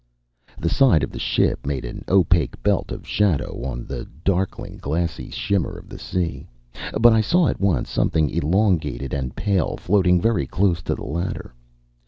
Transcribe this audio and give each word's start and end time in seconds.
The 0.57 0.67
side 0.67 1.03
of 1.03 1.11
the 1.11 1.19
ship 1.19 1.63
made 1.63 1.85
an 1.85 2.03
opaque 2.09 2.63
belt 2.63 2.91
of 2.91 3.05
shadow 3.05 3.63
on 3.63 3.85
the 3.85 4.07
darkling 4.25 4.79
glassy 4.81 5.29
shimmer 5.29 5.77
of 5.77 5.89
the 5.89 5.99
sea. 5.99 6.47
But 6.99 7.13
I 7.13 7.21
saw 7.21 7.45
at 7.47 7.59
once 7.61 7.87
something 7.91 8.27
elongated 8.27 9.13
and 9.13 9.35
pale 9.35 9.77
floating 9.77 10.19
very 10.19 10.47
close 10.47 10.81
to 10.81 10.95
the 10.95 11.03
ladder. 11.05 11.53